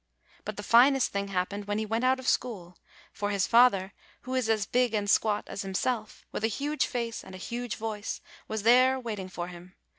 But 0.45 0.57
the 0.57 0.63
finest 0.63 1.11
thing 1.11 1.27
hap 1.27 1.49
pened 1.51 1.67
when 1.67 1.77
he 1.77 1.85
went 1.85 2.03
out 2.03 2.17
of 2.17 2.27
school; 2.27 2.75
for 3.13 3.29
his 3.29 3.45
father, 3.45 3.93
who 4.21 4.33
is 4.33 4.49
as 4.49 4.65
big 4.65 4.95
and 4.95 5.07
squat 5.07 5.43
as 5.45 5.61
himself, 5.61 6.25
with 6.31 6.43
a 6.43 6.47
huge 6.47 6.87
face 6.87 7.23
and 7.23 7.35
a 7.35 7.37
huge 7.37 7.75
voice, 7.75 8.19
was 8.47 8.63
there 8.63 8.99
waiting 8.99 9.29
for 9.29 9.49
him. 9.49 9.75